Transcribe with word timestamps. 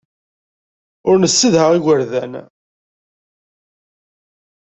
Ur 1.09 1.15
nessedha 1.17 1.63
igerdan. 1.77 2.33